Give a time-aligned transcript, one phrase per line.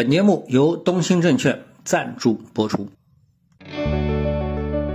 [0.00, 2.88] 本节目由东兴证券赞助播出。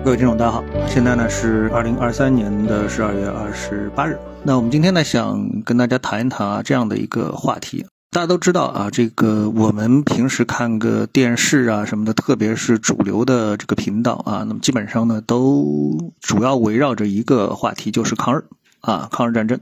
[0.04, 4.18] 各位听众，大家好，现在呢是二零二三年的十二月二十八日。
[4.42, 7.86] 那我们今天呢想跟大家谈一谈这样的一个话题。
[8.10, 18.44] 大家都知道啊，这个我们平时看个电视啊什么的，特别是主流的这个频道啊，那么基本上呢都主要围绕着一个话题，就是抗日。
[18.82, 19.60] 啊，抗日战争，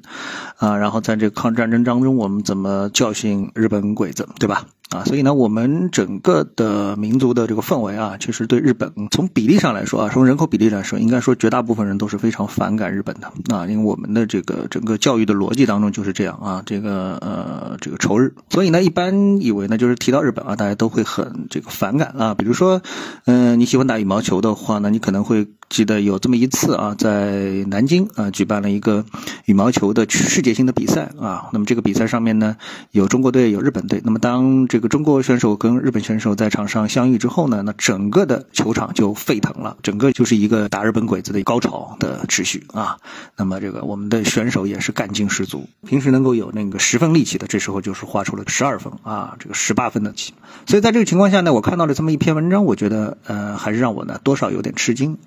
[0.58, 4.66] 啊，然后在这个抗日战争当中，我们怎么教训日本鬼子，对吧？
[4.94, 22.82] 啊，所以呢，我们整个的民族的这个氛围啊，其实对日本从比例上来说啊，从人口比例来说，应该说绝大部分人都是非常反感日本的啊，因为我们的这个整个教育的逻辑当中就是这样啊，这个呃这个仇日，所以呢，一般以为呢，就是提到日本啊，大家都会很这个反感啊，比如说，
[23.26, 25.48] 嗯，你喜欢打羽毛球的话呢，你可能会。
[25.70, 29.06] 记得有这么一次啊，在南京啊举办了一个
[29.46, 31.50] 羽毛球的世界性的比赛啊。
[31.52, 32.58] 那么这个比赛上面呢，
[32.92, 34.02] 有中国队，有日本队。
[34.04, 42.98] 那么当这个中国选手跟日本选手在场上相遇之后呢，那整个的球场就沸腾了，整个就是一个打日本鬼子的高潮的持续啊。
[43.36, 50.34] 那么这个我们的选手也是干劲十足，平时能够有那个十分力气的，这时候就是画出了十二分啊，这个十八分的气。
[50.68, 55.18] 所以在这个情况下呢，我看到了这么一篇文章，我觉得呃，还是让我呢多少有点吃惊。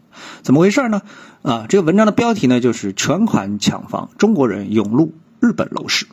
[0.43, 1.03] 怎么回事呢？
[1.43, 6.07] 啊，这个文章的标题呢，就是“全款抢房，中国人涌入日本楼市”。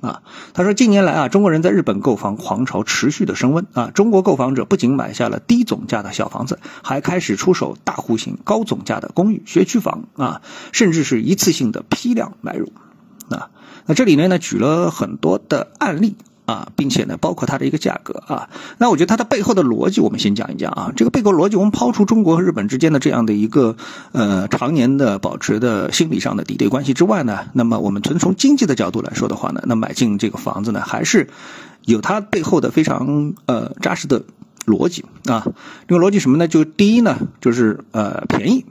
[0.00, 0.22] 啊，
[0.54, 10.40] 他说，近年来啊，中国人在日本购房狂潮持续的升温啊，中国购房者不仅买下了低总价的小房子，还开始出手大户型、高总价的公寓、学区房啊，
[10.72, 12.72] 甚至是一次性的批量买入。
[13.28, 13.50] 啊，
[13.84, 16.16] 那这里面呢，举了很多的案例。
[16.50, 18.48] 啊，并且呢，包括它的一个价格啊，
[18.78, 20.92] 那我觉得它的背后的逻辑，我们先讲一讲啊。
[20.96, 23.76] 这个背后逻辑，我们抛出中国和日本之间的这样的一个
[24.10, 31.28] 呃常年的保持的心理上的敌对关系之外呢，那么我们纯从经济的角度来说的话呢，那买进这个房子呢，还是
[31.84, 34.24] 有它背后的非常呃扎实的
[34.66, 35.46] 逻辑啊。
[35.86, 36.48] 这个逻辑什么呢？
[36.48, 38.64] 就第一呢，就是呃便宜。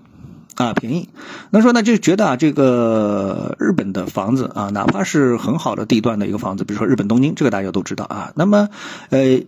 [0.60, 1.08] 啊，便宜，
[1.52, 8.68] 那说呢，就觉得啊，这个日本的房子啊，哪怕是很好的地段的一个房子，比如说日本东京，这个大家都知道啊，那么，
[9.10, 9.42] 呃。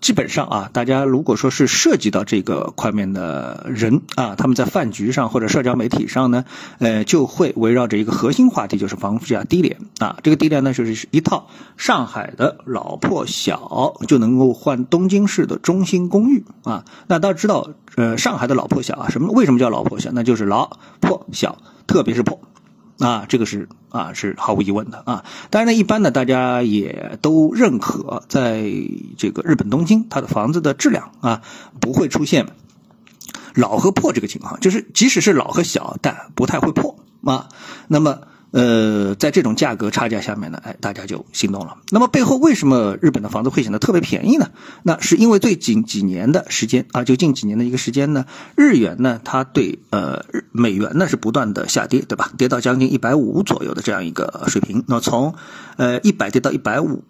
[0.00, 6.44] 基本上啊，大家如果说是涉及到这个块面的人啊，他们在饭局上或者社交媒体上呢，
[6.78, 10.16] 呃，就会围绕着一个核心话题，就是房价低廉啊。
[10.22, 16.84] 这个低廉呢，就是一套上海的老破小就能够换东京市的中心公寓啊。
[17.08, 20.10] 那大家知道，呃，上海的老破小啊，什么为什么叫老破小？
[20.12, 22.40] 那就是老破小，特别是破。
[22.98, 25.24] 啊，这个是啊，是毫无疑问的啊。
[25.50, 28.70] 当然呢，一般呢，大家也都认可，在
[29.16, 31.42] 这个日本东京，它的房子的质量啊，
[31.80, 32.46] 不会出现
[33.54, 37.48] 老和破这个情况，就是即使是老和小，但不太会破啊。
[37.86, 38.20] 那么。
[38.58, 41.76] 呃，在这种价格差价下面呢，哎，大家就心动了。
[41.90, 44.48] 那么背后为什么日本的房子会显得特别便宜呢？
[44.82, 48.24] 那是因为最近几年的时间啊，就近几年的一个时间呢，
[48.56, 52.32] 日元呢，它对呃美元呢是不断的下跌，对吧？
[52.36, 54.82] 跌到将近一百五左右的这样一个水平。
[54.88, 55.36] 那从
[55.76, 57.04] 呃一百跌到一百五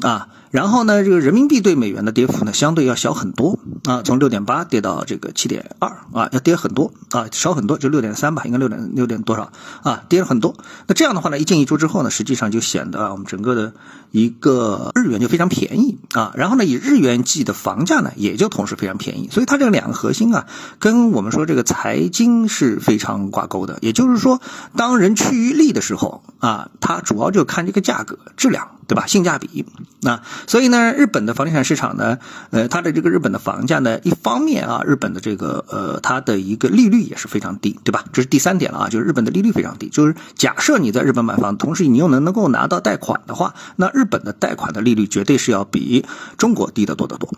[0.00, 0.30] 啊。
[0.50, 3.58] 然后呢，这个人民币对美元的跌幅呢，相对要小很多
[3.88, 9.50] 啊，从六点八跌到这个七点二啊，要跌很多啊，少很多，就六点三吧，应该六点六点多少
[9.82, 10.54] 啊，跌了很多。
[10.86, 13.72] 那这样的话呢，一进一出之后呢，实际上就显得我们整个的
[14.10, 16.32] 一个日元就非常便宜啊。
[16.36, 19.30] 然后呢，以日元计的房价呢，也就同时非常便宜。
[19.32, 20.46] 所以它这两个核心啊，
[20.78, 23.78] 跟我们说这个财经是非常挂钩的。
[23.80, 24.42] 也就是说，
[24.76, 28.68] 当人趋于利的时候啊，它主要就看这个价格、质量。
[28.88, 29.06] 对吧？
[29.06, 29.66] 性价比，
[30.00, 32.18] 那所以呢，日本的房地产市场呢，
[32.50, 38.06] 呃，它的这个日本的房价呢，一方面啊，日本的这个呃，它的一个利率也是非常低，对吧？
[38.14, 39.90] 这是第三点了啊，就是日本的利率非常低。
[39.90, 46.06] 就是假设你在日本买房，同时你又能能够拿到贷款的话，那日本的贷款的利率绝对是要比
[46.38, 47.30] 中国低得多得多，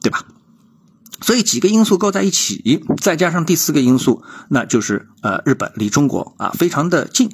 [0.00, 0.24] 对吧？
[1.20, 7.28] 所以几个因素构在一起，再加上第四个因素，那就是呃，日本离中国啊非常的近。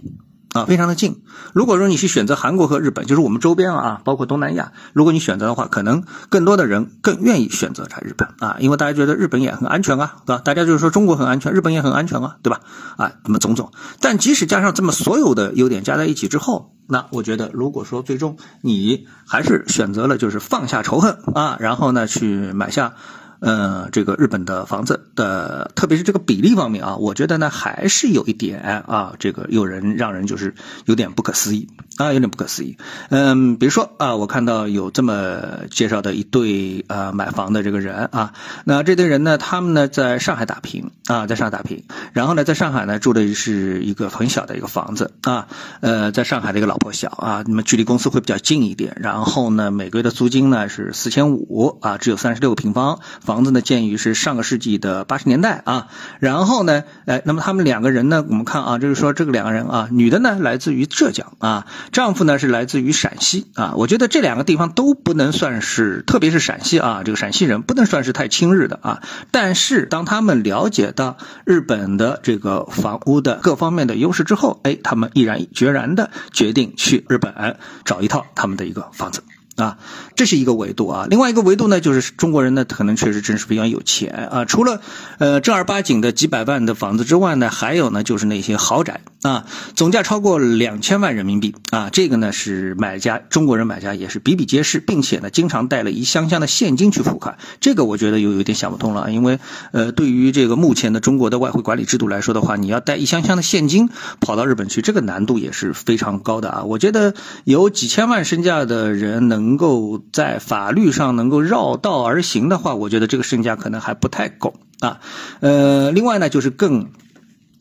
[0.52, 1.22] 啊，非常的近。
[1.52, 10.42] 如果说你去选择韩国和日本，就是我们周边啊，包括东南亚，如果你选择的话，可能更多的人更愿意选择在日本啊，因为大家觉得日本也很安全啊，对吧？
[10.44, 12.60] 大家就是说中国很安全，日本也很安全啊，对吧？
[12.96, 13.72] 啊，那么种种。
[14.00, 22.94] 但即使加上这么所有的优点加在一起之后，那我觉得，如果说最终你还是选择了就是放下仇恨啊，然后呢去买下。
[23.40, 30.54] 呃，这个日本的房子的，特别是这个比例方面啊，我觉得呢还是有一点啊，这个有人让人就是
[30.84, 32.76] 有点不可思议啊，有点不可思议。
[33.08, 35.40] 嗯，比如说啊，我看到有这么
[35.70, 38.32] 介绍的一对啊买房的这个人啊，
[38.64, 45.48] 那这对人呢，他们呢在上海打拼啊，在上海打拼，然后呢在上海呢住的是一个很小的一个房子啊，
[45.80, 52.98] 呃，在上海的一个老破小啊，那么距离公司会比较近一点，然后呢每个月的租金呢是四千五啊，只有三十六个平方。
[53.20, 79.22] 房子呢，建于是上个世纪的八十年代啊，然后呢，哎，那么他们两个人呢，我们看啊，就是说这个两个人啊，女的呢来自于浙江啊，丈夫呢是来自于陕西啊，我觉得这两个地方都不能算是，特别是陕西啊，这个陕西人不能算是太亲日的啊，但是当他们了解到日本的这个房屋的各方面的优势之后，哎，他们毅然决然的决定去日本找一套他们的一个房子。
[79.60, 79.76] 啊，
[80.16, 81.06] 这是一个维度啊。
[81.10, 84.46] 另外一个维度呢，就是中国人呢，可能确实真是非常有钱啊。
[84.46, 84.80] 除了
[85.18, 91.90] 呃正儿八经的几百万的房子之外呢，还有呢就是那些豪宅啊，总价超过两千万人民币啊。
[91.92, 97.36] 这个呢是买家中国人买家也是比比皆是，并且呢经常带了一箱箱的现金去付款。
[97.60, 99.38] 这个我觉得又有点想不通了，因为
[99.72, 103.90] 呃对于这个目前的中国的外汇管理制度来说的话，你要带一箱箱的现金
[104.20, 106.62] 跑到日本去，这个难度也是非常高的啊。
[106.64, 107.12] 我觉得
[107.44, 109.49] 有几千万身价的人能。
[109.50, 115.00] 能够在法律上能够绕道而行的话，我觉得这个身价可能还不太够啊。
[115.40, 116.92] 呃，另外呢，就是更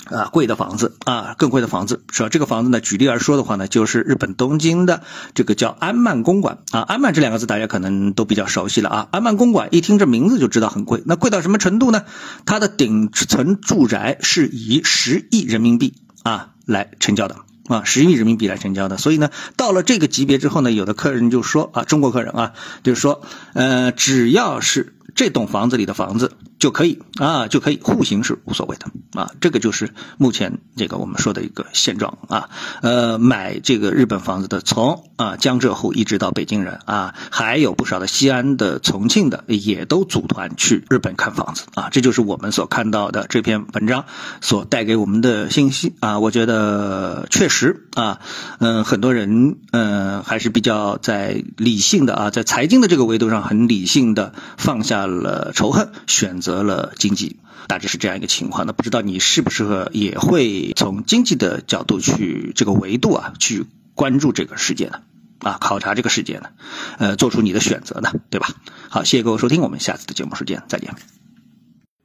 [0.06, 2.30] 啊贵的房子啊，更贵的房子是吧？
[2.30, 5.02] 这个房子呢，举例而说的话呢，就是日本东京的
[5.34, 6.82] 这个叫安曼公馆啊。
[6.82, 9.08] 安曼这两个字大家可能都比较熟悉了啊。
[9.10, 12.04] 安曼公馆一听这名字就知道很贵，那贵到什么程度呢？
[12.46, 17.38] 它的顶层住宅是以十亿人民币啊来成交的。
[17.70, 22.52] 啊，十亿人民币来成交的，所以呢，到了这个级别之后呢，有的客人就说啊，中国客人啊，
[22.84, 23.22] 就是说，
[23.54, 24.94] 呃，只要是。
[25.16, 32.50] 这栋房子里的房子就可以啊，就可以户型是无所谓的啊，这个就是目前这个我们说的一个现状啊。
[32.82, 41.90] 呃，买这个日本房子的，从啊江浙沪一直到北京人啊，还有不少的西安的、重庆的，也都组团去日本看房子啊。
[41.90, 44.06] 这就是我们所看到的这篇文章
[44.42, 46.20] 所带给我们的信息啊。
[46.20, 48.20] 我觉得确实啊，
[48.60, 55.00] 嗯，很多人嗯还是比较在理性的啊，在财经的这个维度上很理性的放下。
[55.00, 57.38] 了仇恨，选择得了经济，
[57.68, 58.66] 大致是这样一个情况。
[58.66, 65.02] 那不知道你适不适合，也会从经济的角度去这个维度啊，去关注这个世界呢？
[65.42, 66.50] 啊，考察这个世界呢？
[66.98, 68.12] 呃，做出你的选择呢？
[68.32, 68.50] 对吧？
[68.90, 70.96] 好，谢谢各位收听，我们下次的节目时间再见。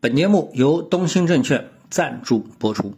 [0.01, 2.95] 本节目由东兴证券赞助播出。